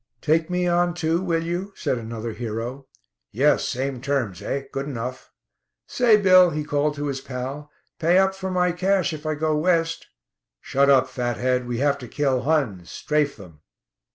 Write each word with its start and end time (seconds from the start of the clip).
"Take 0.19 0.49
me 0.49 0.65
on, 0.65 0.95
too, 0.95 1.21
will 1.21 1.43
you?" 1.43 1.73
said 1.75 1.99
another 1.99 2.33
hero. 2.33 2.87
"Yes. 3.31 3.69
Same 3.69 4.01
terms, 4.01 4.41
eh? 4.41 4.63
Good 4.71 4.87
enough." 4.87 5.31
"Say 5.85 6.17
Bill," 6.17 6.49
he 6.49 6.63
called 6.63 6.95
to 6.95 7.05
his 7.05 7.21
pal, 7.21 7.69
"pay 7.99 8.17
up 8.17 8.33
from 8.33 8.53
my 8.53 8.71
cash 8.71 9.13
if 9.13 9.27
I 9.27 9.35
'go 9.35 9.55
West.'" 9.55 10.07
"Shut 10.59 10.89
up, 10.89 11.07
fathead; 11.07 11.67
we 11.67 11.77
have 11.77 11.99
to 11.99 12.07
kill 12.07 12.41
Huns, 12.41 12.89
'strafe' 12.89 13.35
them." 13.37 13.59